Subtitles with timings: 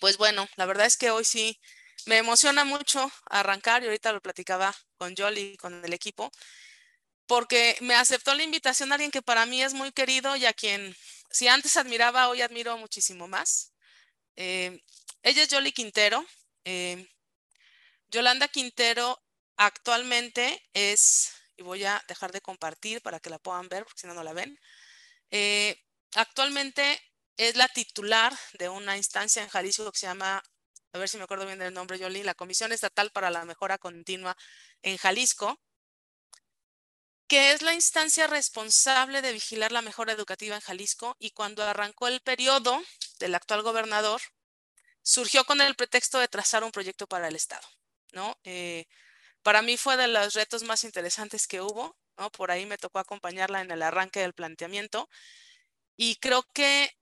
[0.00, 1.60] pues bueno, la verdad es que hoy sí
[2.06, 6.30] me emociona mucho arrancar y ahorita lo platicaba con Jolly, con el equipo,
[7.26, 10.52] porque me aceptó la invitación a alguien que para mí es muy querido y a
[10.52, 10.96] quien
[11.30, 13.72] si antes admiraba, hoy admiro muchísimo más.
[14.34, 14.82] Eh,
[15.22, 16.26] ella es Jolly Quintero.
[16.64, 17.08] Eh,
[18.08, 19.22] Yolanda Quintero
[19.56, 24.06] actualmente es, y voy a dejar de compartir para que la puedan ver, porque si
[24.08, 24.58] no, no la ven.
[25.30, 25.80] Eh,
[26.16, 27.00] actualmente
[27.40, 30.42] es la titular de una instancia en Jalisco que se llama,
[30.92, 33.78] a ver si me acuerdo bien del nombre, Yoli, la Comisión Estatal para la Mejora
[33.78, 34.36] Continua
[34.82, 35.58] en Jalisco,
[37.26, 42.08] que es la instancia responsable de vigilar la mejora educativa en Jalisco y cuando arrancó
[42.08, 42.82] el periodo
[43.20, 44.20] del actual gobernador,
[45.00, 47.66] surgió con el pretexto de trazar un proyecto para el Estado,
[48.12, 48.36] ¿no?
[48.44, 48.84] Eh,
[49.42, 52.30] para mí fue de los retos más interesantes que hubo, ¿no?
[52.32, 55.08] Por ahí me tocó acompañarla en el arranque del planteamiento
[55.96, 56.99] y creo que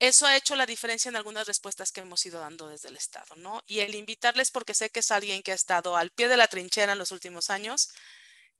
[0.00, 3.36] eso ha hecho la diferencia en algunas respuestas que hemos ido dando desde el Estado,
[3.36, 3.62] ¿no?
[3.66, 6.48] Y el invitarles porque sé que es alguien que ha estado al pie de la
[6.48, 7.90] trinchera en los últimos años,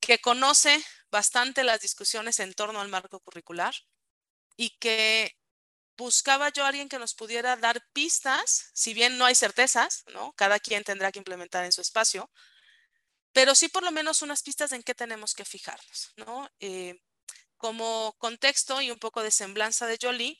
[0.00, 3.74] que conoce bastante las discusiones en torno al marco curricular
[4.56, 5.34] y que
[5.96, 10.34] buscaba yo a alguien que nos pudiera dar pistas, si bien no hay certezas, ¿no?
[10.34, 12.30] Cada quien tendrá que implementar en su espacio,
[13.32, 16.50] pero sí por lo menos unas pistas en qué tenemos que fijarnos, ¿no?
[16.60, 17.00] Eh,
[17.56, 20.38] como contexto y un poco de semblanza de Jolie,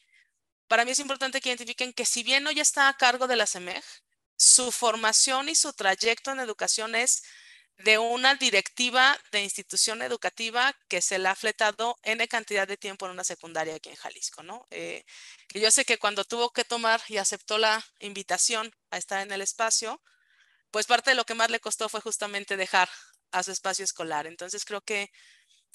[0.70, 3.48] para mí es importante que identifiquen que si bien hoy está a cargo de la
[3.48, 3.82] CEMEG,
[4.36, 7.24] su formación y su trayecto en educación es
[7.78, 13.06] de una directiva de institución educativa que se le ha fletado N cantidad de tiempo
[13.06, 14.68] en una secundaria aquí en Jalisco, ¿no?
[14.70, 15.04] Eh,
[15.54, 19.42] yo sé que cuando tuvo que tomar y aceptó la invitación a estar en el
[19.42, 20.00] espacio,
[20.70, 22.88] pues parte de lo que más le costó fue justamente dejar
[23.32, 24.28] a su espacio escolar.
[24.28, 25.10] Entonces creo que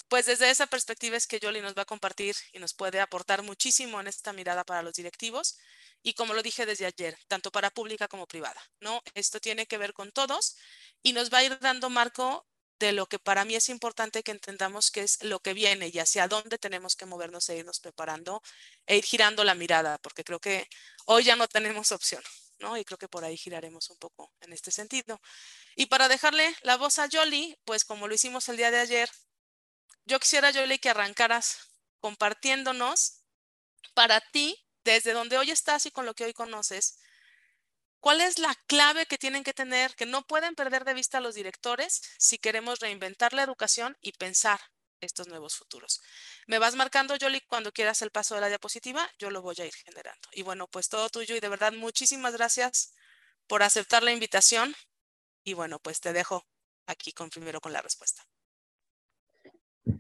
[0.08, 3.42] pues desde esa perspectiva es que Yoli nos va a compartir y nos puede aportar
[3.44, 5.58] muchísimo en esta mirada para los directivos
[6.04, 9.02] y como lo dije desde ayer, tanto para pública como privada, ¿no?
[9.16, 10.56] Esto tiene que ver con todos
[11.02, 12.48] y nos va a ir dando marco
[12.80, 16.00] de lo que para mí es importante que entendamos que es lo que viene y
[16.00, 18.42] hacia dónde tenemos que movernos e irnos preparando
[18.86, 20.68] e ir girando la mirada, porque creo que
[21.06, 22.22] hoy ya no tenemos opción,
[22.60, 22.78] ¿no?
[22.78, 25.22] Y creo que por ahí giraremos un poco en este sentido.
[25.76, 29.10] Y para dejarle la voz a Yoli, pues como lo hicimos el día de ayer,
[30.06, 33.24] yo quisiera, Jolie, que arrancaras compartiéndonos
[33.94, 37.00] para ti, desde donde hoy estás y con lo que hoy conoces,
[38.00, 41.34] ¿cuál es la clave que tienen que tener, que no pueden perder de vista los
[41.34, 44.60] directores si queremos reinventar la educación y pensar
[45.02, 46.02] estos nuevos futuros?
[46.46, 49.66] Me vas marcando, Jolie, cuando quieras el paso de la diapositiva, yo lo voy a
[49.66, 50.30] ir generando.
[50.34, 52.94] Y bueno, pues todo tuyo y de verdad muchísimas gracias
[53.48, 54.76] por aceptar la invitación.
[55.44, 56.46] Y bueno, pues te dejo
[56.86, 58.28] aquí con primero con la respuesta.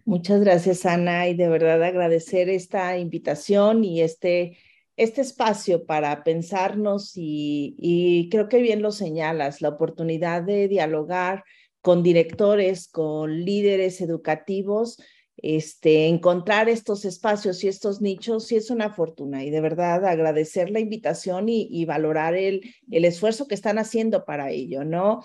[0.08, 4.56] Muchas gracias, Ana, y de verdad agradecer esta invitación y este,
[4.98, 11.44] este espacio para pensarnos y, creo que bien lo señalas, la oportunidad de dialogar
[11.82, 15.02] con directores, con líderes educativos,
[15.38, 20.70] este, encontrar estos espacios y estos nichos sí es una fortuna y de verdad agradecer
[20.70, 22.62] la invitación y, y valorar el,
[22.92, 25.24] el esfuerzo que están haciendo para ello, ¿no?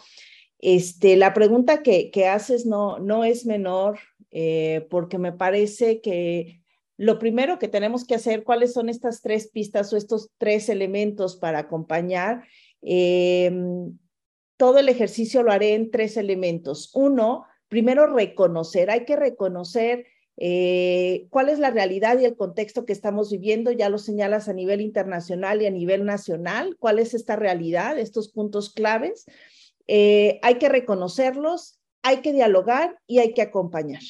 [0.58, 3.98] Este, la pregunta que, que haces no, no es menor,
[4.30, 6.62] eh, porque me parece que
[6.96, 11.36] lo primero que tenemos que hacer, cuáles son estas tres pistas o estos tres elementos
[11.36, 12.44] para acompañar.
[12.82, 13.98] Em,
[14.58, 16.90] todo el ejercicio lo haré en tres elementos.
[16.92, 20.04] Uno, primero reconocer, hay que reconocer
[20.36, 24.52] eh, cuál es la realidad y el contexto que estamos viviendo, ya lo señalas a
[24.52, 29.24] nivel internacional y a nivel nacional, cuál es esta realidad, estos puntos claves.
[29.86, 34.02] Eh, hay que reconocerlos, hay que dialogar y hay que acompañar.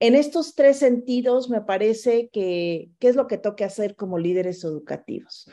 [0.00, 4.64] En estos tres sentidos me parece que, ¿qué es lo que toca hacer como líderes
[4.64, 5.48] educativos?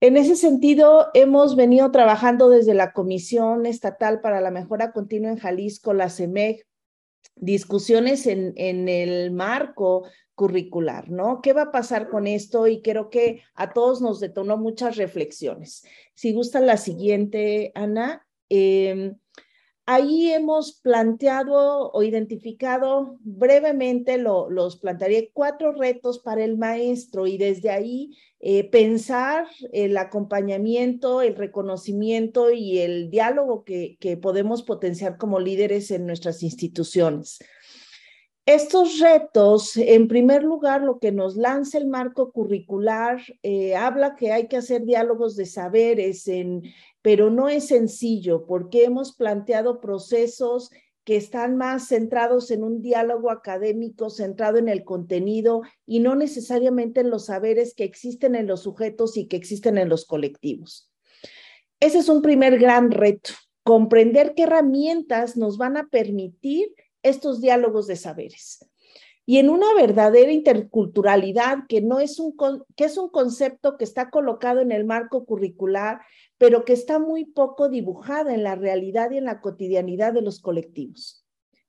[0.00, 5.38] En ese sentido, hemos venido trabajando desde la Comisión Estatal para la Mejora Continua en
[5.38, 6.66] Jalisco, la CEMEG,
[7.34, 10.04] discusiones en, en el marco
[10.34, 11.40] curricular, ¿no?
[11.42, 12.66] ¿Qué va a pasar con esto?
[12.66, 15.84] Y creo que a todos nos detonó muchas reflexiones.
[16.14, 18.26] Si gusta la siguiente, Ana.
[18.48, 19.14] Eh,
[19.86, 27.38] ahí hemos planteado o identificado brevemente, lo, los plantearé cuatro retos para el maestro y
[27.38, 35.16] desde ahí eh, pensar el acompañamiento, el reconocimiento y el diálogo que, que podemos potenciar
[35.16, 37.38] como líderes en nuestras instituciones.
[38.46, 44.30] Estos retos, en primer lugar, lo que nos lanza el marco curricular, eh, habla que
[44.30, 46.62] hay que hacer diálogos de saberes, en,
[47.02, 50.70] pero no es sencillo porque hemos planteado procesos
[51.02, 57.00] que están más centrados en un diálogo académico, centrado en el contenido y no necesariamente
[57.00, 60.92] en los saberes que existen en los sujetos y que existen en los colectivos.
[61.80, 63.30] Ese es un primer gran reto,
[63.64, 66.72] comprender qué herramientas nos van a permitir
[67.08, 68.66] estos diálogos de saberes.
[69.28, 72.36] Y en una verdadera interculturalidad que no es un
[72.76, 76.00] que es un concepto que está colocado en el marco curricular,
[76.38, 80.40] pero que está muy poco dibujada en la realidad y en la cotidianidad de los
[80.40, 81.24] colectivos.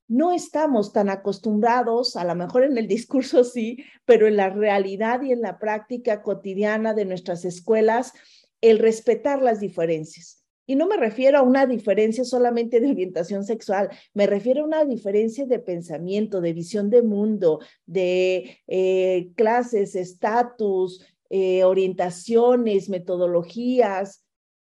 [0.06, 5.22] No estamos tan acostumbrados, a lo mejor en el discurso sí, pero en la realidad
[5.22, 8.12] y en la práctica cotidiana de nuestras escuelas,
[8.60, 10.37] el respetar las diferencias.
[10.68, 14.84] Y no me refiero a una diferencia solamente de orientación sexual, me refiero a una
[14.84, 24.26] diferencia de pensamiento, de visión de mundo, de eh, clases, estatus, eh, orientaciones, metodologías.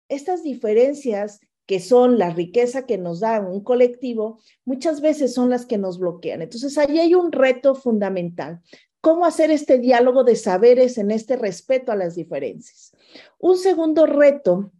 [0.07, 5.65] Estas diferencias que son la riqueza que nos da un colectivo, muchas veces son las
[5.65, 6.41] que nos bloquean.
[6.41, 8.61] Entonces, ahí hay un reto fundamental.
[9.01, 12.93] ¿Cómo hacer este diálogo de saberes en este respeto a las diferencias?
[13.37, 14.71] Un segundo reto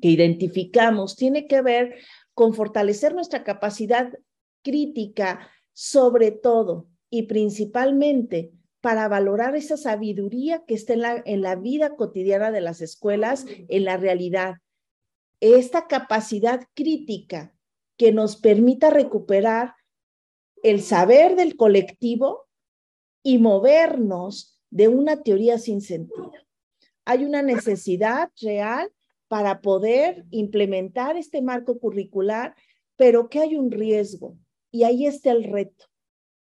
[0.00, 1.96] que identificamos tiene que ver
[2.34, 4.12] con fortalecer nuestra capacidad
[4.62, 11.56] crítica, sobre todo y principalmente para valorar esa sabiduría que está en la, en la
[11.56, 14.56] vida cotidiana de las escuelas, en la realidad.
[15.40, 17.54] Esta capacidad crítica
[17.96, 19.74] que nos permita recuperar
[20.62, 22.46] el saber del colectivo
[23.22, 26.32] y movernos de una teoría sin sentido.
[27.04, 28.90] Hay una necesidad real
[29.28, 32.54] para poder implementar este marco curricular,
[32.96, 34.36] pero que hay un riesgo
[34.70, 35.86] y ahí está el reto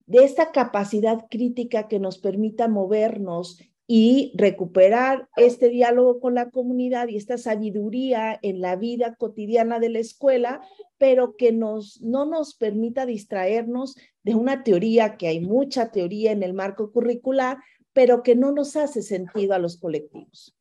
[0.06, 7.08] de esta capacidad crítica que nos permita movernos y recuperar este diálogo con la comunidad
[7.08, 10.62] y esta sabiduría en la vida cotidiana de la escuela,
[10.98, 16.44] pero que nos, no nos permita distraernos de una teoría, que hay mucha teoría en
[16.44, 17.58] el marco curricular,
[17.92, 20.56] pero que no nos hace sentido a los colectivos.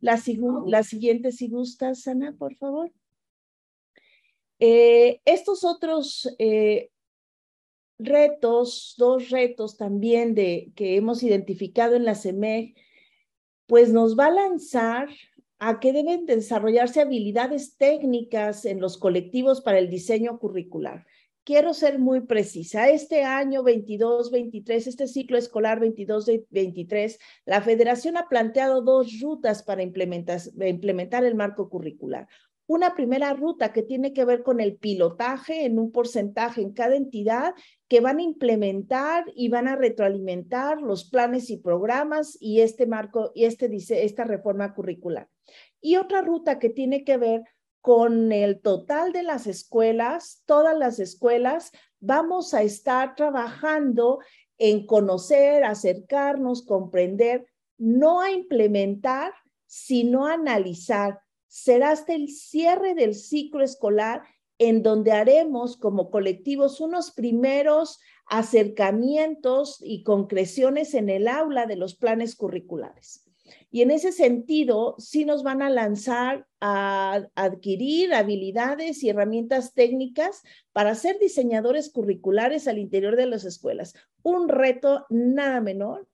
[0.00, 0.16] La,
[0.82, 2.92] siguiente, si gusta, Sana, por favor.
[4.58, 6.90] Eh, estos otros eh,
[7.98, 12.74] retos, dos retos también de, que hemos identificado en la CEMEG,
[13.66, 15.08] pues nos va a lanzar
[15.58, 21.06] a que deben desarrollarse habilidades técnicas en los colectivos para el diseño curricular
[21.44, 22.88] quiero ser muy precisa.
[22.88, 31.24] Este año 22-23, este ciclo escolar 22-23, la federación ha planteado dos rutas para implementar,
[31.24, 32.28] el marco curricular.
[32.66, 36.94] Una primera ruta que tiene que ver con el pilotaje en un porcentaje en cada
[36.94, 37.54] entidad
[37.88, 43.32] que van a implementar y van a retroalimentar los planes y programas y este marco
[43.34, 45.28] y este dice esta reforma curricular.
[45.80, 47.42] Y otra ruta que tiene que ver
[47.82, 54.20] con el total de las escuelas, todas las escuelas, vamos a estar trabajando
[54.56, 57.44] en conocer, acercarnos, comprender,
[57.78, 59.32] no a implementar,
[59.66, 61.20] sino a analizar.
[61.48, 64.22] Será hasta el cierre del ciclo escolar
[64.58, 71.96] en donde haremos como colectivos unos primeros acercamientos y concreciones en el aula de los
[71.96, 73.31] planes curriculares.
[73.70, 80.42] Y en ese sentido, sí nos van a lanzar a adquirir habilidades y herramientas técnicas
[80.72, 83.94] para ser diseñadores curriculares al interior de las escuelas.
[84.22, 86.06] Un reto nada menor,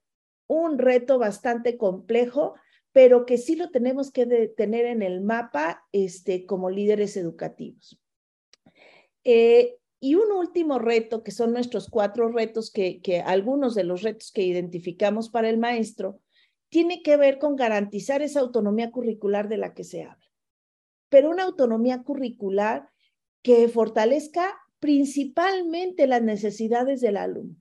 [0.47, 2.55] un reto bastante complejo,
[2.91, 4.25] pero que sí lo tenemos que
[4.55, 7.99] tener en el mapa este, como líderes educativos.
[9.23, 14.01] Eh, y un último reto, que son nuestros cuatro retos, que, que algunos de los
[14.01, 16.19] retos que identificamos para el maestro,
[16.69, 20.31] tiene que ver con garantizar esa autonomía curricular de la que se habla,
[21.09, 22.89] pero una autonomía curricular
[23.41, 27.57] que fortalezca principalmente las necesidades del alumno,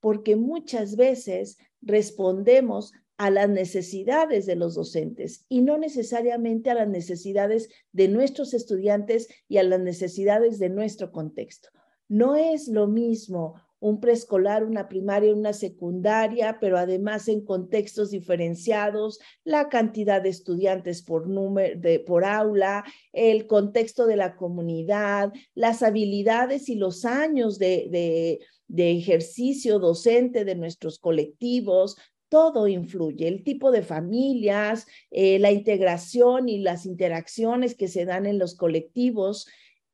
[0.00, 6.88] porque muchas veces respondemos a las necesidades de los docentes y no necesariamente a las
[6.88, 11.70] necesidades de nuestros estudiantes y a las necesidades de nuestro contexto.
[12.08, 19.18] No es lo mismo un preescolar, una primaria, una secundaria, pero además en contextos diferenciados,
[19.44, 25.82] la cantidad de estudiantes por, número, de, por aula, el contexto de la comunidad, las
[25.82, 31.96] habilidades y los años de, de, ejercicio docente de nuestros colectivos,
[32.28, 38.26] todo influye, el tipo de familias, eh, la integración y las interacciones que se dan
[38.26, 39.46] en los colectivos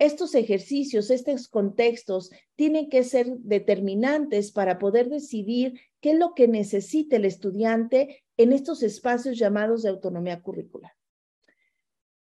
[0.04, 6.48] estos ejercicios, estos contextos tienen que ser determinantes para poder decidir qué es lo que
[6.48, 10.92] necesita el estudiante en estos espacios llamados de autonomía curricular.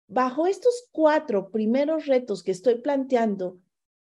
[0.06, 3.58] Bajo estos cuatro primeros retos que estoy planteando,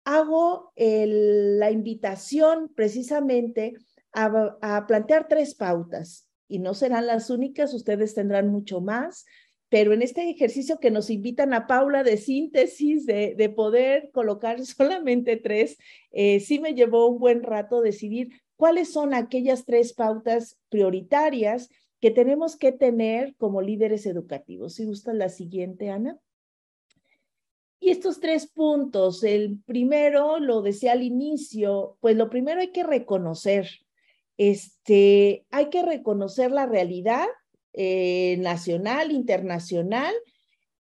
[0.05, 3.73] hago la invitación precisamente
[4.13, 9.25] a, plantear tres pautas y no serán las únicas, ustedes tendrán mucho más,
[9.75, 15.37] pero en este ejercicio que nos invitan a Paula de síntesis, de, poder colocar solamente
[15.37, 15.79] tres,
[16.13, 22.13] eh, sí me llevó un buen rato decidir cuáles son aquellas tres pautas prioritarias que
[22.13, 24.75] tenemos que tener como líderes educativos.
[24.75, 26.21] Si gusta la siguiente, Ana.
[27.81, 32.85] Y estos tres puntos, el primero, lo decía al inicio, pues lo primero hay que
[32.85, 33.69] reconocer,
[34.37, 37.27] este, hay que reconocer la realidad
[37.75, 40.15] eh, nacional, internacional,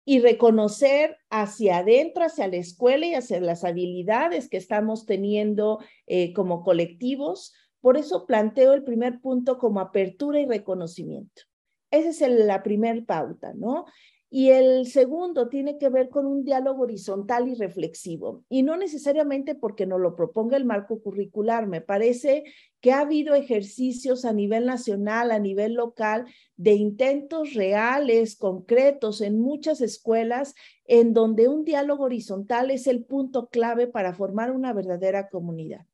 [0.04, 6.34] y reconocer hacia adentro, hacia la escuela y hacia las habilidades que estamos teniendo eh,
[6.34, 7.54] como colectivos.
[7.82, 11.44] Por eso planteo el primer punto como apertura y reconocimiento.
[11.92, 13.86] Esa es la primer pauta, ¿no?
[14.34, 18.46] Y el segundo tiene que ver con un diálogo horizontal y reflexivo.
[18.48, 21.68] Y no necesariamente porque nos lo proponga el marco curricular.
[21.68, 22.46] Me parece
[22.80, 29.38] que ha habido ejercicios a nivel nacional, a nivel local, de intentos reales, concretos en
[29.38, 35.28] muchas escuelas, en donde un diálogo horizontal es el punto clave para formar una verdadera
[35.28, 35.86] comunidad.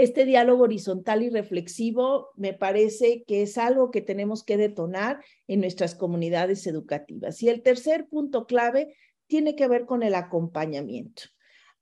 [0.00, 5.60] Este diálogo horizontal y reflexivo me parece que es algo que tenemos que detonar en
[5.60, 7.42] nuestras comunidades educativas.
[7.42, 11.24] Y el tercer punto clave tiene que ver con el acompañamiento.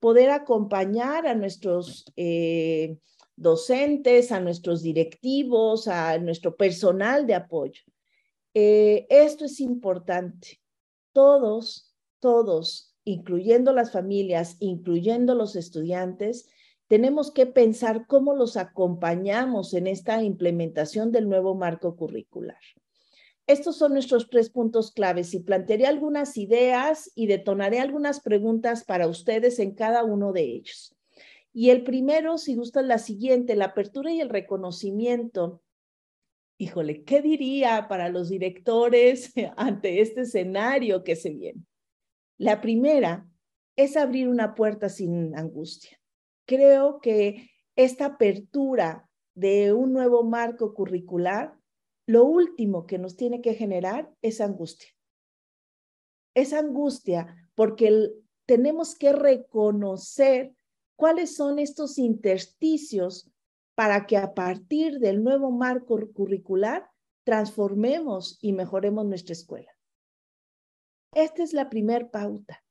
[0.01, 2.97] Poder acompañar a nuestros eh,
[3.37, 7.83] docentes, a nuestros directivos, a nuestro personal de apoyo.
[8.53, 10.59] Eh, esto es importante.
[11.13, 16.49] Todos, todos, incluyendo las familias, incluyendo los estudiantes,
[16.89, 22.57] tenemos que pensar cómo los acompañamos en esta implementación del nuevo marco curricular.
[23.45, 29.07] Estos son nuestros tres puntos claves y plantearé algunas ideas y detonaré algunas preguntas para
[29.07, 30.95] ustedes en cada uno de ellos.
[31.53, 35.61] Y el primero, si gusta, la siguiente, la apertura y el reconocimiento.
[36.57, 41.61] Híjole, ¿qué diría para los directores ante este escenario que se viene?
[42.39, 43.27] La primera
[43.75, 45.98] es abrir una puerta sin angustia
[46.49, 51.55] creo que esta apertura de un nuevo marco curricular,
[52.07, 54.89] lo último que nos tiene que generar es angustia.
[56.33, 58.09] Es angustia porque
[58.47, 60.55] tenemos que reconocer
[60.95, 63.31] cuáles son estos intersticios
[63.75, 66.89] para que a partir del nuevo marco curricular
[67.25, 69.71] transformemos y mejoremos nuestra escuela.
[71.13, 72.63] Esta es la primer pauta,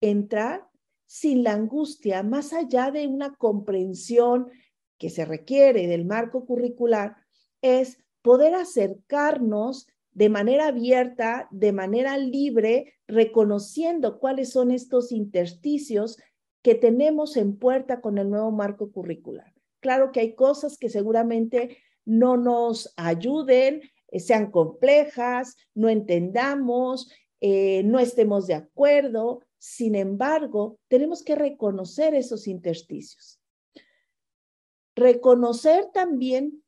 [0.00, 0.68] entrar
[1.06, 4.50] sin la angustia, más allá de una comprensión
[4.98, 7.16] que se requiere del marco curricular,
[7.62, 16.18] es poder acercarnos de manera abierta, de manera libre, reconociendo cuáles son estos intersticios
[16.62, 19.52] que tenemos en puerta con el nuevo marco curricular.
[19.80, 27.82] Claro que hay cosas que seguramente no nos ayuden, eh, sean complejas, no entendamos, eh,
[27.84, 33.40] no estemos de acuerdo, sin embargo, tenemos que reconocer esos intersticios.
[34.94, 36.62] Reconocer también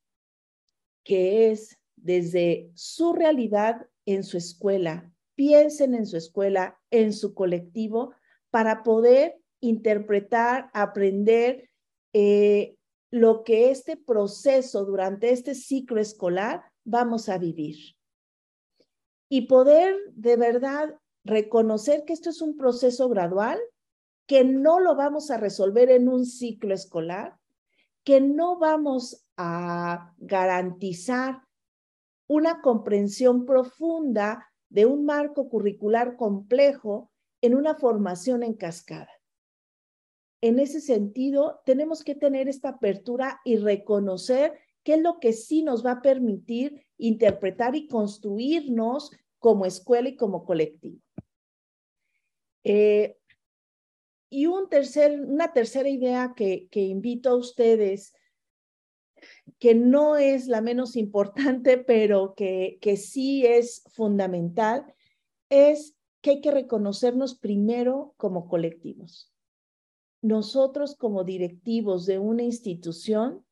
[1.05, 8.15] que es desde su realidad en su escuela, piensen en su escuela, en su colectivo,
[8.49, 11.69] para poder interpretar, aprender
[12.15, 12.79] eh,
[13.11, 17.77] lo que este proceso durante este ciclo escolar vamos a vivir.
[19.29, 23.59] Y poder de verdad reconocer que esto es un proceso gradual,
[24.27, 27.37] que no lo vamos a resolver en un ciclo escolar,
[28.05, 31.43] que no vamos a garantizar
[32.29, 39.11] una comprensión profunda de un marco curricular complejo en una formación en cascada.
[40.41, 45.63] En ese sentido, tenemos que tener esta apertura y reconocer qué es lo que sí
[45.63, 51.01] nos va a permitir interpretar y construirnos como escuela y como colectivo.
[52.69, 53.17] Eh,
[54.29, 58.13] y un tercer, una tercera idea que, que invito a ustedes,
[59.61, 64.93] que no es la menos importante, pero que, que sí es fundamental,
[65.49, 69.33] es que hay que reconocernos primero como colectivos.
[70.21, 73.47] Nosotros como directivos de una institución,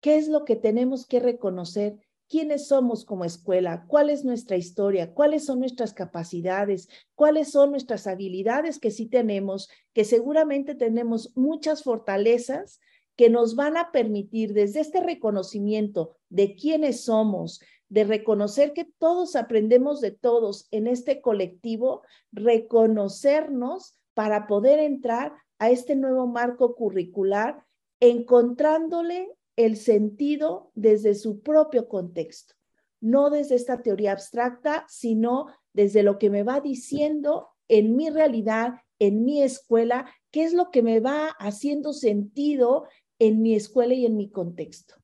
[0.00, 1.98] ¿qué es lo que tenemos que reconocer
[2.30, 8.06] quiénes somos como escuela, cuál es nuestra historia, cuáles son nuestras capacidades, cuáles son nuestras
[8.06, 12.80] habilidades que sí tenemos, que seguramente tenemos muchas fortalezas
[13.16, 19.34] que nos van a permitir desde este reconocimiento de quiénes somos, de reconocer que todos
[19.34, 27.64] aprendemos de todos en este colectivo, reconocernos para poder entrar a este nuevo marco curricular,
[27.98, 32.54] encontrándole el sentido desde su propio contexto,
[33.00, 38.74] no desde esta teoría abstracta, sino desde lo que me va diciendo en mi realidad,
[38.98, 42.86] en mi escuela, qué es lo que me va haciendo sentido
[43.18, 44.96] en mi escuela y en mi contexto.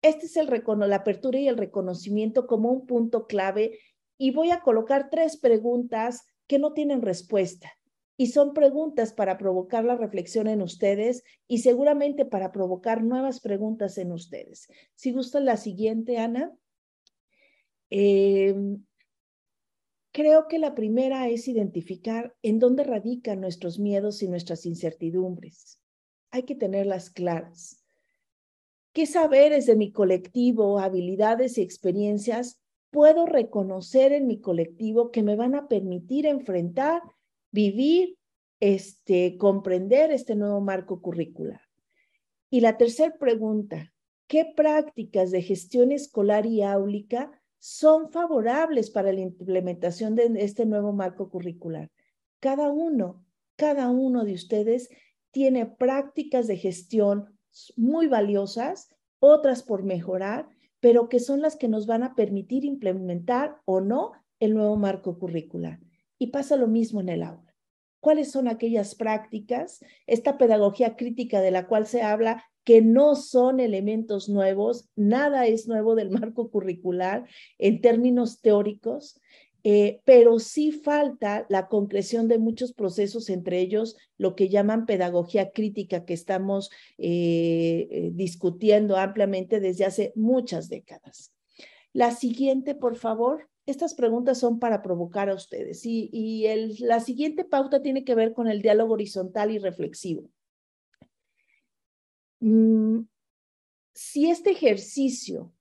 [0.00, 3.78] Este es el la apertura y el reconocimiento como un punto clave
[4.16, 7.77] y voy a colocar tres preguntas que no tienen respuesta
[8.20, 13.96] y son preguntas para provocar la reflexión en ustedes y seguramente para provocar nuevas preguntas
[13.96, 14.66] en ustedes.
[14.96, 16.52] Si gusta la siguiente, Ana.
[17.90, 18.84] Em,
[20.10, 25.80] creo que la primera es identificar en dónde radican nuestros miedos y nuestras incertidumbres.
[26.32, 27.84] Hay que tenerlas claras.
[28.92, 32.60] ¿Qué saberes de mi colectivo, habilidades y experiencias
[32.90, 37.02] puedo reconocer en mi colectivo que me van a permitir enfrentar,
[37.50, 38.16] vivir,
[38.60, 41.60] este, comprender este nuevo marco curricular?
[42.50, 43.92] Y la tercera pregunta,
[44.26, 50.92] ¿qué prácticas de gestión escolar y áulica son favorables para la implementación de este nuevo
[50.92, 51.90] marco curricular?
[52.40, 53.24] Cada uno,
[53.56, 54.88] cada uno de ustedes
[55.30, 57.38] tiene prácticas de gestión
[57.76, 60.48] muy valiosas, otras por mejorar,
[60.80, 65.18] pero que son las que nos van a permitir implementar o no el nuevo marco
[65.18, 65.80] curricular.
[66.18, 67.54] Y pasa lo mismo en el aula.
[68.00, 73.60] ¿Cuáles son aquellas prácticas, esta pedagogía crítica de la cual se habla, que no son
[73.60, 77.26] elementos nuevos, nada es nuevo del marco curricular
[77.58, 79.18] en términos teóricos,
[79.64, 85.50] eh, pero sí falta la concreción de muchos procesos, entre ellos lo que llaman pedagogía
[85.50, 91.32] crítica, que estamos eh, eh, discutiendo ampliamente desde hace muchas décadas.
[91.92, 93.48] La siguiente, por favor.
[93.68, 96.46] Estas preguntas son para provocar a ustedes y,
[96.78, 100.30] la siguiente pauta tiene que ver con el diálogo horizontal y reflexivo.
[102.40, 103.00] Mm,
[103.92, 105.52] si este ejercicio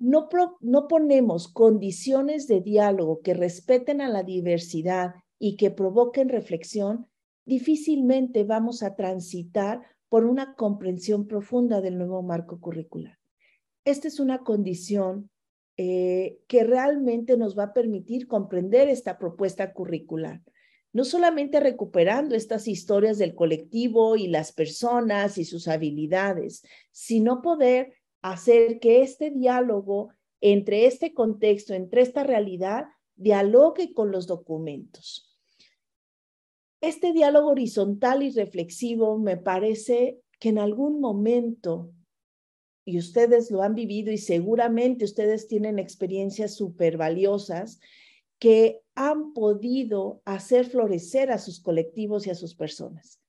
[0.00, 7.06] no, no ponemos condiciones de diálogo que respeten a la diversidad y que provoquen reflexión,
[7.44, 13.20] difícilmente vamos a transitar por una comprensión profunda del nuevo marco curricular.
[13.84, 15.30] Esta es una condición
[15.76, 20.42] eh, que realmente nos va a permitir comprender esta propuesta curricular.
[20.92, 27.94] No solamente recuperando estas historias del colectivo y las personas y sus habilidades, sino poder
[28.22, 35.36] hacer que este diálogo entre este contexto, entre esta realidad, dialogue con los documentos.
[36.80, 41.92] Este diálogo horizontal y reflexivo me parece que en algún momento,
[42.90, 47.80] y ustedes lo han vivido y seguramente ustedes tienen experiencias súper valiosas,
[48.38, 53.20] que han podido hacer florecer a sus colectivos y a sus personas.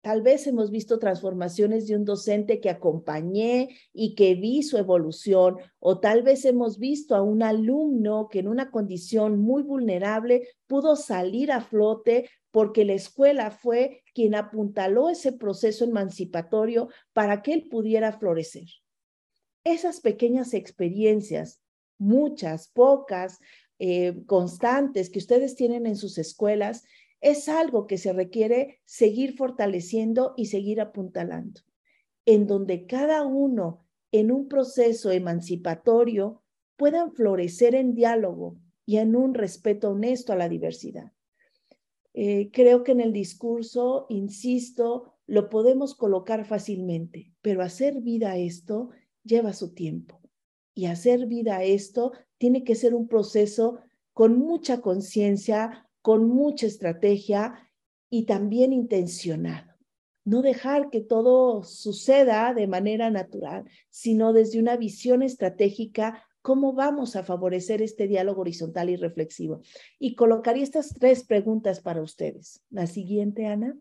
[0.00, 5.56] Tal vez hemos visto transformaciones de un docente que acompañé y que vi su evolución,
[5.80, 10.94] o tal vez hemos visto a un alumno que en una condición muy vulnerable pudo
[10.94, 17.68] salir a flote porque la escuela fue quien apuntaló ese proceso emancipatorio para que él
[17.68, 18.68] pudiera florecer.
[19.68, 21.60] Esas pequeñas experiencias,
[21.98, 23.38] muchas, pocas,
[23.78, 26.84] eh, constantes que ustedes tienen en sus escuelas,
[27.20, 31.60] es algo que se requiere seguir fortaleciendo y seguir apuntalando,
[32.24, 36.42] en donde cada uno en un proceso emancipatorio
[36.78, 41.12] puedan florecer en diálogo y en un respeto honesto a la diversidad.
[42.14, 48.38] Eh, creo que en el discurso, insisto, lo podemos colocar fácilmente, pero hacer vida a
[48.38, 48.92] esto
[49.24, 50.20] lleva su tiempo.
[50.74, 53.80] Y hacer vida a esto tiene que ser un proceso
[54.12, 57.70] con mucha conciencia, con mucha estrategia
[58.10, 59.72] y también intencionado.
[60.24, 67.16] No dejar que todo suceda de manera natural, sino desde una visión estratégica, cómo vamos
[67.16, 69.62] a favorecer este diálogo horizontal y reflexivo.
[69.98, 72.62] Y colocaría estas tres preguntas para ustedes.
[72.70, 73.76] La siguiente, Ana.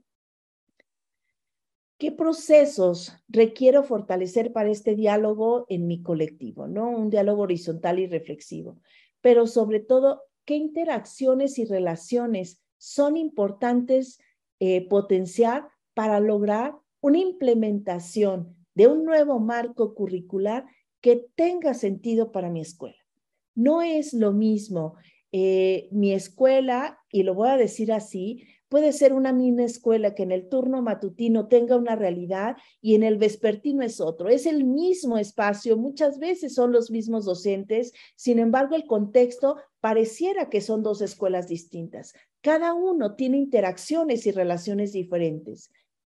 [1.98, 6.68] ¿Qué procesos requiero fortalecer para este diálogo en mi colectivo?
[6.68, 6.90] ¿no?
[6.90, 8.80] Un diálogo horizontal y reflexivo.
[9.22, 14.20] Pero sobre todo, qué interacciones y relaciones son importantes
[14.60, 20.66] eh, potenciar para lograr una implementación de un nuevo marco curricular
[21.02, 22.98] que tenga sentido para mi escuela.
[23.56, 24.96] No es lo mismo
[25.32, 30.24] eh, mi escuela, y lo voy a decir así, puede ser una misma escuela que
[30.24, 34.30] en el turno matutino tenga una realidad y en el vespertino es otro.
[34.30, 40.50] Es el mismo espacio, muchas veces son los mismos docentes, sin embargo el contexto pareciera
[40.50, 42.14] que son dos escuelas distintas.
[42.42, 45.72] Cada uno tiene interacciones y relaciones diferentes.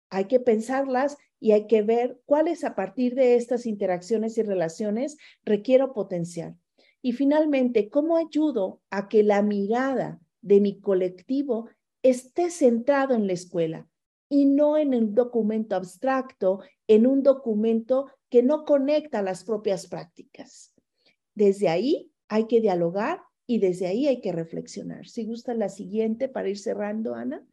[0.09, 5.17] Hay que pensarlas y hay que ver cuáles a partir de estas interacciones y relaciones
[5.43, 6.55] requiero potenciar.
[7.01, 11.69] Y finalmente, ¿cómo ayudo a que la mirada de mi colectivo
[12.03, 13.87] esté centrado en la escuela
[14.29, 20.73] y no en un documento abstracto, en un documento que no conecta las propias prácticas.
[21.35, 25.07] Desde ahí hay que dialogar y desde ahí hay que reflexionar.
[25.07, 27.45] Si gusta la siguiente para ir cerrando, Ana.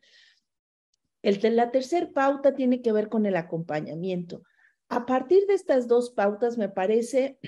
[1.22, 4.42] El, la tercera pauta tiene que ver con el acompañamiento.
[4.88, 7.38] A partir de estas dos pautas, me parece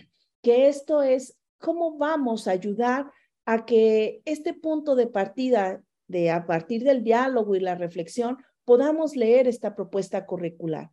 [0.42, 3.12] que esto es cómo vamos a ayudar
[3.44, 9.16] a que este punto de partida de a partir del diálogo y la reflexión podamos
[9.16, 10.90] leer esta propuesta curricular,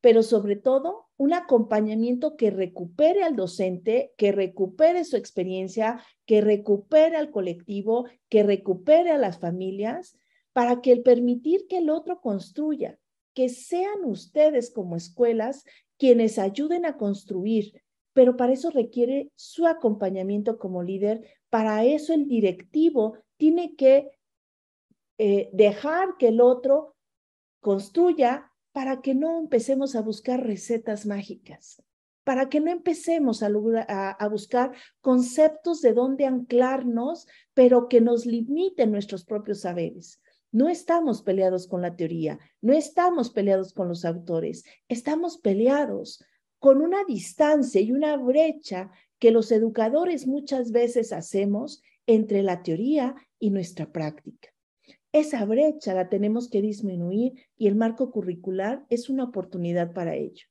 [0.00, 7.16] pero sobre todo un acompañamiento que recupere al docente, que recupere su experiencia, que recupere
[7.16, 10.18] al colectivo, que recupere a las familias,
[10.52, 12.98] para que el permitir que el otro construya,
[13.34, 15.64] que sean ustedes como escuelas
[15.98, 22.26] quienes ayuden a construir, pero para eso requiere su acompañamiento como líder, para eso el
[22.26, 24.10] directivo tiene que
[25.18, 26.94] eh, dejar que el otro
[27.60, 31.82] construya para que no empecemos a buscar recetas mágicas,
[32.24, 33.48] para que no empecemos a,
[34.10, 40.20] a, buscar conceptos de dónde anclarnos, pero que nos limiten nuestros propios saberes.
[40.52, 46.22] No estamos peleados con la teoría, no estamos peleados con los autores, estamos peleados
[46.58, 53.14] con una distancia y una brecha que los educadores muchas veces hacemos entre la teoría
[53.38, 54.50] y nuestra práctica.
[55.16, 60.44] Esa brecha la tenemos que disminuir y el marco curricular es una oportunidad para ello.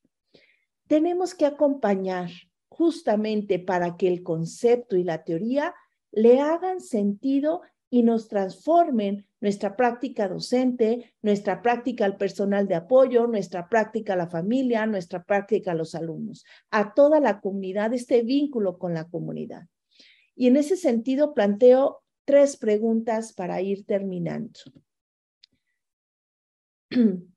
[0.88, 2.30] Tenemos que acompañar
[2.68, 5.72] justamente para que el concepto y la teoría
[6.10, 13.28] le hagan sentido y nos transformen nuestra práctica docente, nuestra práctica al personal de apoyo,
[13.28, 18.22] nuestra práctica a la familia, nuestra práctica a los alumnos, a toda la comunidad, este
[18.22, 19.68] vínculo con la comunidad.
[20.34, 24.60] Y en ese sentido planteo tres preguntas para ir terminando.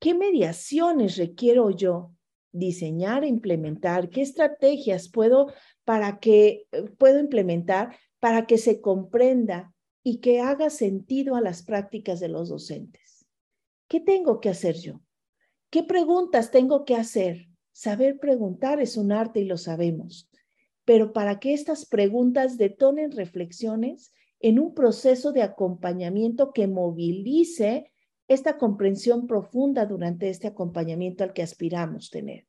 [0.00, 2.14] ¿Qué mediaciones requiero yo
[2.52, 4.08] diseñar e implementar?
[4.08, 5.52] ¿Qué estrategias puedo
[5.84, 11.62] para que eh, puedo implementar para que se comprenda y que haga sentido a las
[11.62, 13.26] prácticas de los docentes?
[13.88, 15.02] ¿Qué tengo que hacer yo?
[15.68, 17.48] ¿Qué preguntas tengo que hacer?
[17.72, 20.31] Saber preguntar es un arte y lo sabemos
[20.84, 27.92] pero para que estas preguntas detonen reflexiones en un proceso de acompañamiento que movilice
[28.26, 32.46] esta comprensión profunda durante este acompañamiento al que aspiramos tener.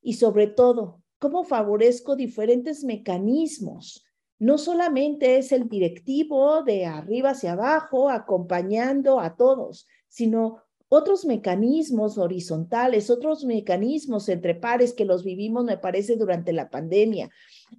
[0.00, 4.04] Y sobre todo, cómo favorezco diferentes mecanismos.
[4.40, 10.62] No solamente es el directivo de arriba hacia abajo acompañando a todos, sino
[10.94, 17.30] otros mecanismos horizontales, otros mecanismos entre pares que los vivimos, me parece, durante la pandemia.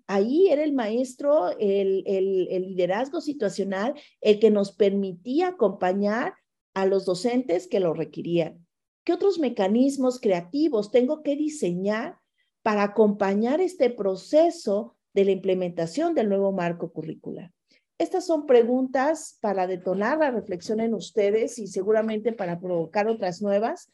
[0.08, 6.34] Ahí era el maestro, el, el, liderazgo situacional, el que nos permitía acompañar
[6.74, 8.66] a los docentes que lo requerían.
[9.04, 12.18] ¿Qué otros mecanismos creativos tengo que diseñar
[12.64, 17.53] para acompañar este proceso de la implementación del nuevo marco curricular?
[17.98, 23.92] Estas son preguntas para detonar la reflexión en ustedes y seguramente para provocar otras nuevas.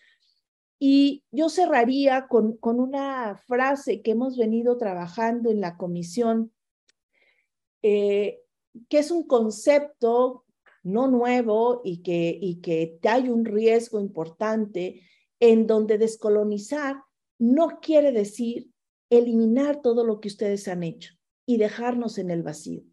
[0.80, 6.54] Y yo cerraría con, con una frase que hemos venido trabajando en la comisión,
[7.82, 8.40] eh,
[8.88, 10.46] que es un concepto
[10.84, 15.02] no nuevo y que, y que hay un riesgo importante
[15.42, 17.04] en donde descolonizar
[17.38, 18.72] no quiere decir
[19.10, 21.14] eliminar todo lo que ustedes han hecho
[21.46, 22.84] y dejarnos en el vacío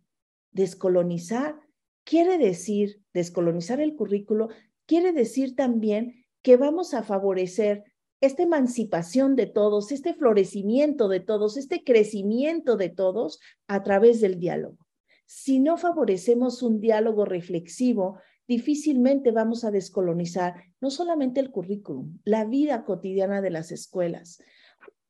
[0.57, 1.61] descolonizar
[2.07, 4.49] quiere decir, descolonizar el currículo,
[4.87, 7.83] quiere decir también que vamos a favorecer
[8.21, 14.39] esta emancipación de todos, este florecimiento de todos, este crecimiento de todos a través del
[14.39, 14.79] diálogo.
[15.27, 22.45] Si no favorecemos un diálogo reflexivo, difícilmente vamos a descolonizar no solamente el currículum, la
[22.45, 24.41] vida cotidiana de las escuelas.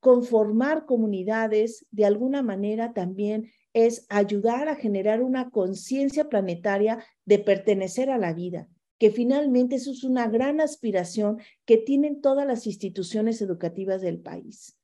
[0.00, 8.08] Conformar comunidades de alguna manera también es ayudar a generar una conciencia planetaria de pertenecer
[8.08, 13.42] a la vida, que finalmente eso es una gran aspiración que tienen todas las instituciones
[13.42, 14.78] educativas del país.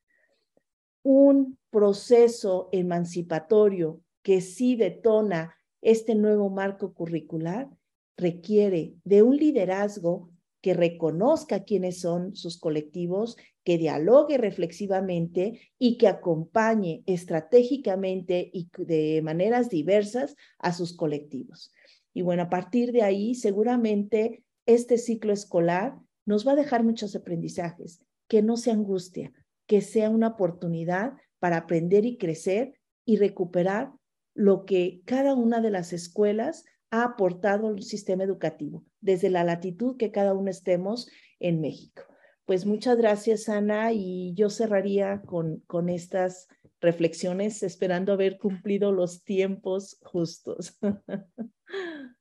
[1.03, 7.71] Un proceso emancipatorio que sí detona este nuevo marco curricular
[8.19, 10.32] requiere de un liderazgo
[10.63, 19.21] que reconozca quiénes son sus colectivos, que dialogue reflexivamente y que acompañe estratégicamente y de
[19.23, 21.73] maneras diversas a sus colectivos.
[22.15, 27.17] Y bueno, a partir de ahí, seguramente este ciclo escolar nos va a dejar muchos
[27.17, 29.33] aprendizajes, que no se angustia,
[29.67, 33.93] que sea una oportunidad para aprender y crecer y recuperar
[34.35, 39.97] lo que cada una de las escuelas ha aportado al sistema educativo, desde la latitud
[39.97, 42.03] que cada uno estemos en México.
[42.45, 46.49] Pues muchas gracias, Ana, y yo cerraría con, con estas
[46.81, 50.79] reflexiones esperando haber cumplido los tiempos justos.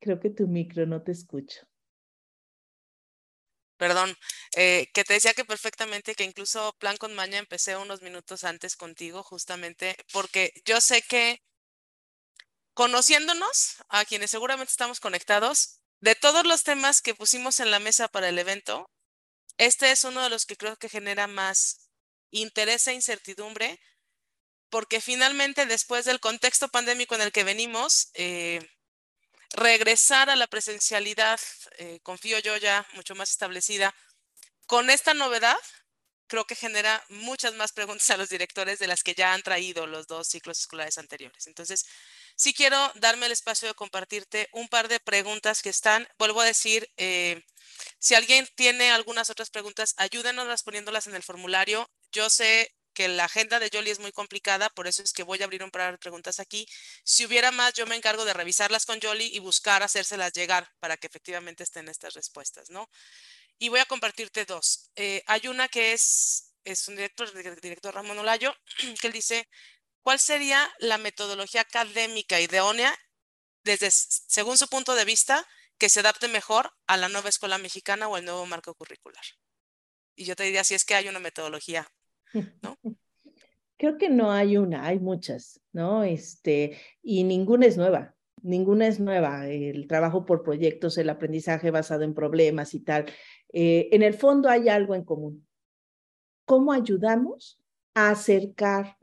[0.00, 1.66] Creo que tu micro no te escucho.
[3.78, 4.16] Perdón,
[4.56, 8.76] eh, que te decía que perfectamente que incluso Plan con Maña empecé unos minutos antes
[8.76, 11.40] contigo, justamente porque yo sé que
[12.74, 18.08] conociéndonos, a quienes seguramente estamos conectados, de todos los temas que pusimos en la mesa
[18.08, 18.90] para el evento,
[19.58, 21.90] este es uno de los que creo que genera más
[22.30, 23.80] interés e incertidumbre,
[24.70, 28.60] porque finalmente después del contexto pandémico en el que venimos, eh,
[29.52, 31.40] regresar a la presencialidad,
[31.78, 33.94] eh, confío yo ya mucho más establecida,
[34.66, 35.56] con esta novedad,
[36.28, 39.86] creo que genera muchas más preguntas a los directores de las que ya han traído
[39.86, 41.46] los dos ciclos escolares anteriores.
[41.46, 41.86] Entonces,
[42.36, 46.44] sí quiero darme el espacio de compartirte un par de preguntas que están, vuelvo a
[46.44, 47.42] decir, eh,
[47.98, 51.90] si alguien tiene algunas otras preguntas, ayúdenos poniéndolas en el formulario.
[52.12, 55.40] Yo sé que la agenda de Jolly es muy complicada, por eso es que voy
[55.40, 56.66] a abrir un par de preguntas aquí.
[57.04, 60.96] Si hubiera más, yo me encargo de revisarlas con Jolly y buscar hacérselas llegar para
[60.96, 62.90] que efectivamente estén estas respuestas, ¿no?
[63.56, 64.90] Y voy a compartirte dos.
[64.96, 68.52] Eh, hay una que es, es un director, el director Ramón Olayo,
[69.00, 69.48] que él dice,
[70.02, 72.92] ¿cuál sería la metodología académica idónea
[73.62, 75.46] desde, según su punto de vista,
[75.78, 79.24] que se adapte mejor a la nueva escuela mexicana o el nuevo marco curricular?
[80.16, 81.88] Y yo te diría si es que hay una metodología
[83.78, 86.02] Creo que no hay una, hay muchas, ¿no?
[86.02, 89.46] Este, y ninguna es nueva, ninguna es nueva.
[89.46, 93.06] El trabajo por proyectos, el aprendizaje basado en problemas y tal.
[93.52, 95.46] Eh, en el fondo hay algo en común.
[96.44, 97.62] ¿Cómo ayudamos
[97.94, 98.96] a acercar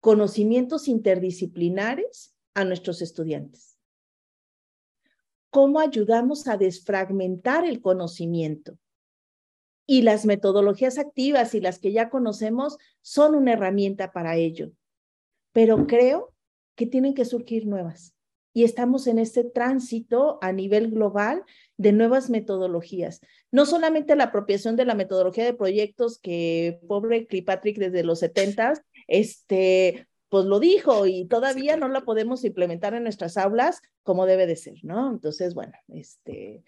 [0.00, 3.78] conocimientos interdisciplinares a nuestros estudiantes?
[5.48, 8.76] ¿Cómo ayudamos a desfragmentar el conocimiento?
[9.86, 14.70] Y las metodologías activas y las que ya conocemos son una herramienta para ello.
[15.52, 16.32] Pero creo
[16.74, 18.14] que tienen que surgir nuevas.
[18.52, 21.42] Y estamos en este tránsito a nivel global
[21.76, 23.20] de nuevas metodologías.
[23.50, 28.74] No solamente la apropiación de la metodología de proyectos que pobre Clipatrick desde los 70
[29.08, 34.46] este, pues lo dijo y todavía no la podemos implementar en nuestras aulas como debe
[34.46, 35.10] de ser, ¿no?
[35.10, 36.64] Entonces, bueno, este,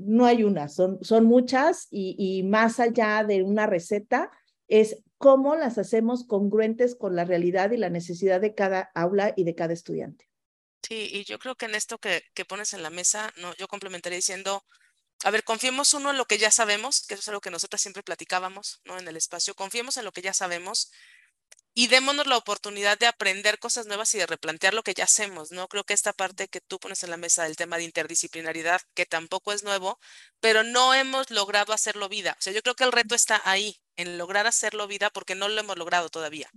[0.00, 4.30] no hay una, son, son muchas y, más allá de una receta
[4.68, 9.44] es cómo las hacemos congruentes con la realidad y la necesidad de cada aula y
[9.44, 10.28] de cada estudiante.
[10.82, 13.68] Sí, y yo creo que en esto que, que pones en la mesa, no, yo
[13.68, 14.64] complementaría diciendo,
[15.24, 17.80] a ver, confiemos uno en lo que ya sabemos, que eso es algo que nosotras
[17.80, 18.98] siempre platicábamos, ¿no?
[18.98, 20.90] En el espacio, confiemos en lo que ya sabemos
[21.74, 25.52] y démonos la oportunidad de aprender cosas nuevas y de replantear lo que ya hacemos,
[25.52, 25.68] ¿no?
[25.68, 29.06] Creo que esta parte que tú pones en la mesa del tema de interdisciplinaridad, que
[29.06, 29.98] tampoco es nuevo,
[30.40, 32.36] pero no hemos logrado hacerlo vida.
[32.38, 35.48] O sea, yo creo que el reto está ahí, en lograr hacerlo vida, porque no
[35.48, 36.50] lo hemos logrado todavía.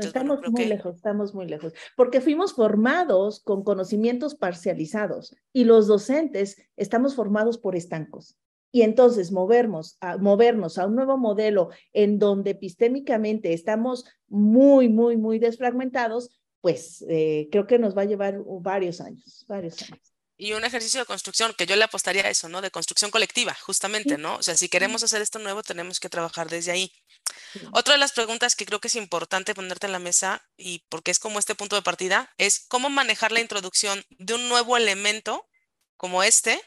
[0.00, 6.56] estamos muy lejos, estamos muy lejos, porque fuimos formados con conocimientos parcializados y los docentes
[6.76, 8.38] estamos formados por estancos.
[8.74, 15.16] Y entonces movernos a, movernos a un nuevo modelo en donde epistémicamente estamos muy, muy,
[15.16, 20.00] muy desfragmentados, pues eh, creo que nos va a llevar varios años, varios años.
[20.36, 22.60] Y un ejercicio de construcción, que yo le apostaría a eso, ¿no?
[22.62, 24.38] De construcción colectiva, justamente, ¿no?
[24.38, 26.92] O sea, si queremos hacer esto nuevo, tenemos que trabajar desde ahí.
[27.70, 31.12] Otra de las preguntas que creo que es importante ponerte en la mesa, y porque
[31.12, 35.48] es como este punto de partida, es cómo manejar la introducción de un nuevo elemento
[35.96, 36.60] como este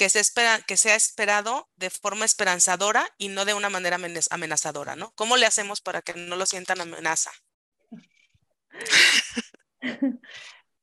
[0.00, 3.98] que, se espera, que sea esperado de forma esperanzadora y no de una manera
[4.30, 5.12] amenazadora, ¿no?
[5.14, 7.30] ¿Cómo le hacemos para que no lo sientan amenaza?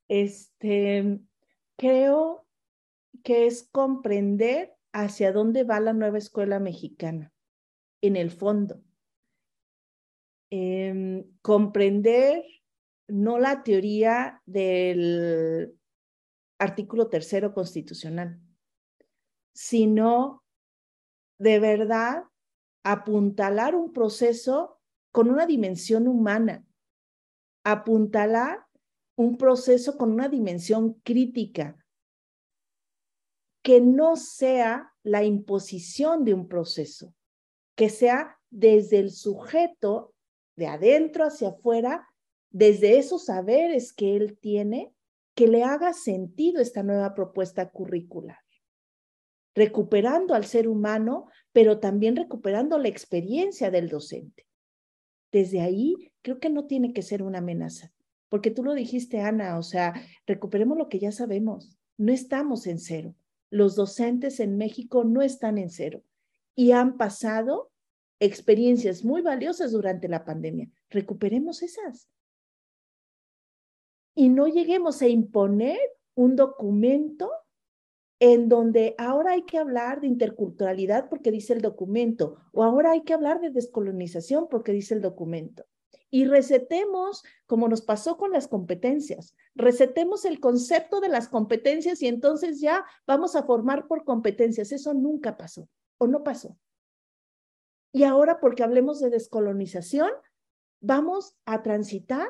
[0.10, 1.19] Este,
[1.75, 2.47] creo
[3.23, 7.34] que es comprender hacia dónde va la nueva escuela mexicana,
[8.01, 8.82] en el fondo.
[10.49, 12.45] Em, comprender
[13.10, 15.77] no la teoría del
[16.58, 18.39] artículo tercero constitucional,
[19.58, 20.43] sino
[21.39, 22.26] de verdad
[22.84, 24.80] apuntalar un proceso
[25.12, 26.63] con una dimensión humana,
[27.63, 28.67] apuntalar
[29.15, 31.84] un proceso con una dimensión crítica,
[33.63, 37.15] que no sea la imposición de un proceso,
[37.76, 40.13] que sea desde el sujeto,
[40.56, 42.08] de adentro hacia afuera,
[42.52, 44.93] desde esos saberes que él tiene,
[45.34, 48.38] que le haga sentido esta nueva propuesta curricular,
[49.58, 54.48] recuperando al ser humano, pero también recuperando la experiencia del docente.
[55.34, 57.91] Desde ahí, creo que no tiene que ser una amenaza,
[58.30, 59.93] porque tú lo dijiste, Ana, o sea,
[60.26, 63.13] recuperemos lo que ya sabemos, no estamos en cero
[63.50, 66.04] los docentes en México no están en cero
[66.56, 67.72] y han pasado
[68.20, 70.70] experiencias muy valiosas durante la pandemia.
[70.89, 72.10] Recuperemos esas.
[74.15, 75.78] Y no lleguemos a imponer
[76.15, 77.32] un documento
[78.19, 83.03] en donde ahora hay que hablar de interculturalidad porque dice el documento, o ahora hay
[83.03, 85.65] que hablar de descolonización porque dice el documento
[86.10, 92.08] y recetemos, como nos pasó con las competencias, recetemos el concepto de las competencias y
[92.08, 94.71] entonces ya vamos a formar por competencias.
[94.71, 96.58] Eso nunca pasó o no pasó.
[97.91, 100.12] Y ahora, porque hablemos de descolonización,
[100.80, 102.30] vamos a transitar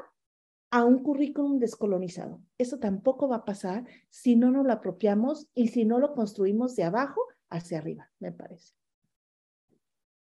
[0.70, 2.42] a un currículum descolonizado.
[2.58, 6.76] Eso tampoco va a pasar si no nos lo apropiamos y si no lo construimos
[6.76, 8.74] de abajo hacia arriba, me parece.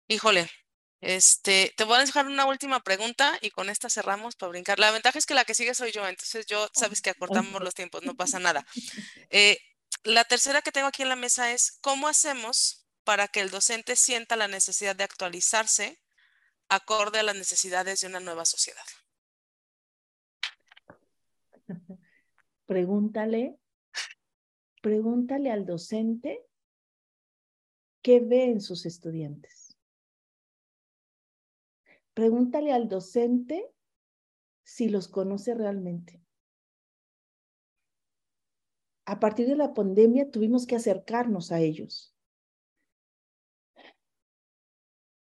[0.07, 0.49] Híjole,
[1.01, 4.79] este, te voy a dejar una última pregunta y con esta cerramos para brincar.
[4.79, 7.73] La ventaja es que la que sigue soy yo, entonces yo sabes que acortamos los
[7.73, 8.65] tiempos, no pasa nada.
[9.33, 9.57] Eh,
[10.03, 13.95] la tercera que tengo aquí en la mesa es, ¿cómo hacemos para que el docente
[13.95, 16.01] sienta la necesidad de actualizarse
[16.67, 18.83] acorde a las necesidades de una nueva sociedad?
[22.65, 23.57] Pregúntale,
[24.81, 26.45] pregúntale al docente
[28.01, 29.71] qué ve en sus estudiantes
[32.13, 33.71] Pregúntale al docente
[34.63, 36.21] si los conoce realmente.
[39.05, 42.15] A partir de la pandemia tuvimos que acercarnos a ellos.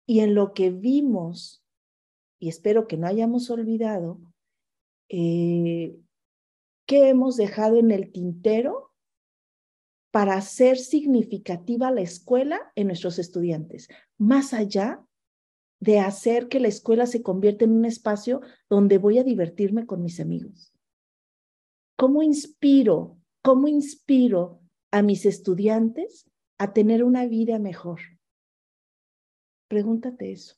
[0.06, 1.64] Y en lo que vimos,
[2.38, 4.20] y espero que no hayamos olvidado,
[5.08, 5.98] eh,
[6.86, 8.92] ¿qué hemos dejado en el tintero
[10.10, 15.04] para hacer significativa la escuela en nuestros estudiantes, más allá
[15.78, 20.02] de hacer que la escuela se convierta en un espacio donde voy a divertirme con
[20.02, 20.72] mis amigos.
[21.96, 28.00] ¿Cómo inspiro, cómo inspiro a mis estudiantes a tener una vida mejor?
[29.68, 30.56] Pregúntate eso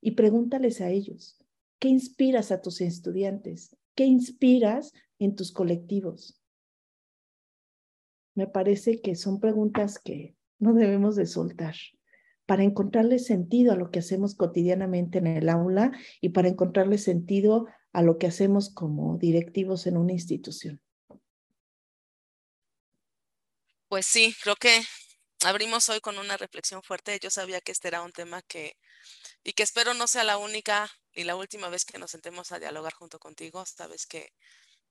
[0.00, 1.38] y pregúntales a ellos.
[1.78, 3.76] ¿Qué inspiras a tus estudiantes?
[3.94, 6.40] ¿Qué inspiras en tus colectivos?
[8.34, 11.74] Me parece que son preguntas que no debemos de soltar
[12.46, 17.66] para encontrarle sentido a lo que hacemos cotidianamente en el aula y para encontrarle sentido
[17.92, 20.80] a lo que hacemos como directivos en una institución.
[23.88, 24.82] Pues sí, creo que
[25.44, 27.18] abrimos hoy con una reflexión fuerte.
[27.22, 28.76] Yo sabía que este era un tema que,
[29.44, 32.58] y que espero no sea la única y la última vez que nos sentemos a
[32.58, 33.64] dialogar junto contigo.
[33.66, 34.32] Sabes que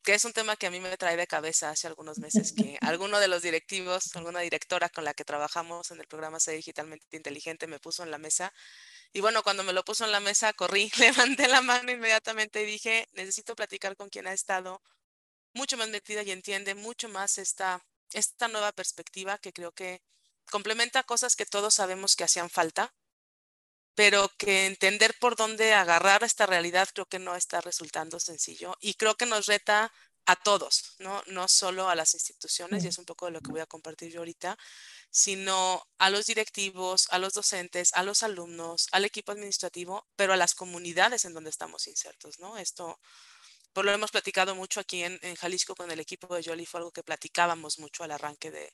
[0.04, 2.78] que es un tema que a mí me trae de cabeza hace algunos meses, que
[2.82, 7.18] alguno de los directivos, alguna directora con la que trabajamos en el programa Ser Digitalmente
[7.18, 8.54] Inteligente me puso en la mesa.
[9.14, 12.66] Y bueno, cuando me lo puso en la mesa, corrí, levanté la mano inmediatamente y
[12.66, 14.82] dije, necesito platicar con quien ha estado
[15.54, 17.84] mucho más metida y entiende mucho más esta,
[18.14, 20.02] esta nueva perspectiva que creo que
[20.52, 22.94] complementa cosas que todos sabemos que hacían falta,
[23.98, 28.94] pero que entender por dónde agarrar esta realidad creo que no está resultando sencillo y
[28.94, 29.92] creo que nos reta
[30.28, 31.24] a todos, ¿no?
[31.26, 34.12] No solo a las instituciones, y es un poco de lo que voy a compartir
[34.12, 34.56] yo ahorita,
[35.10, 40.38] sino a los directivos, a los docentes, a los alumnos, al equipo administrativo, pero a
[40.38, 42.60] las comunidades en donde estamos insertos, ¿no?
[42.60, 43.00] Esto,
[43.74, 46.92] por lo hemos platicado mucho aquí en, Jalisco con el equipo de Yoli, fue algo
[46.92, 48.74] que platicábamos mucho al arranque de,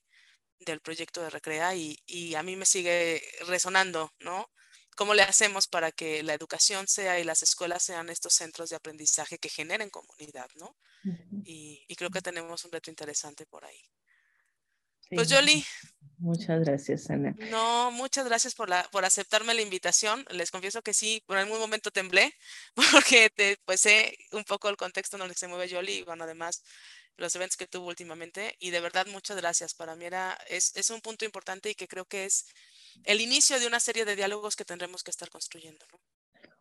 [0.60, 4.50] del proyecto de Recrea y, y a mí me sigue resonando, ¿no?
[4.96, 8.76] ¿Cómo le hacemos para que la educación sea y las escuelas sean estos centros de
[8.76, 10.76] aprendizaje que generen comunidad, ¿no?
[11.44, 13.82] y, creo que tenemos un reto interesante por ahí.
[15.10, 15.64] pues Yoli.
[16.18, 17.36] Muchas gracias, Ana.
[17.52, 20.26] No, muchas gracias por, la, por aceptarme la invitación.
[20.30, 22.34] Les confieso que sí, por algún momento temblé,
[22.92, 26.04] porque te, pues sé un poco el contexto en el que se mueve Yoli y
[26.04, 26.64] bueno, además
[27.18, 28.56] los eventos que tuvo últimamente.
[28.60, 29.74] Y de verdad, muchas gracias.
[29.74, 32.46] Para mí era, es, es un punto importante y que creo que es
[33.06, 35.86] el inicio de una serie de diálogos que tendremos que estar construyendo.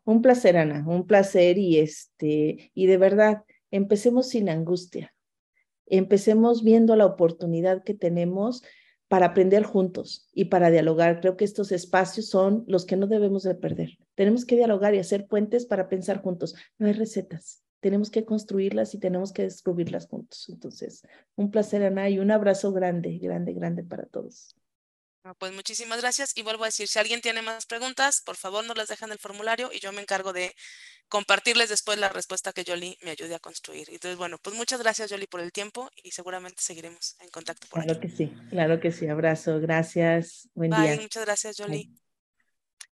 [0.04, 5.14] Un placer, Ana, un placer y este, y de verdad, empecemos sin angustia.
[5.86, 8.62] Empecemos viendo la oportunidad que tenemos
[9.08, 11.20] para aprender juntos y para dialogar.
[11.20, 13.98] Creo que estos espacios son los que no debemos de perder.
[14.14, 16.54] Tenemos que dialogar y hacer puentes para pensar juntos.
[16.78, 20.48] No hay recetas, tenemos que construirlas y tenemos que descubrirlas juntos.
[20.48, 21.02] Entonces,
[21.34, 24.56] un placer, Ana, y un abrazo grande, grande, grande para todos.
[25.38, 28.74] Pues muchísimas gracias y vuelvo a decir, si alguien tiene más preguntas, por favor no
[28.74, 30.52] las dejen en el formulario y yo me encargo de
[31.08, 33.88] compartirles después la respuesta que Yoli me ayude a construir.
[33.90, 37.68] Entonces, bueno, pues muchas gracias Yoli por el tiempo y seguramente seguiremos en contacto.
[37.70, 39.06] claro que sí, claro que sí.
[39.06, 40.48] Abrazo, gracias.
[40.54, 42.01] Buen Bye, Muchas gracias Yoli.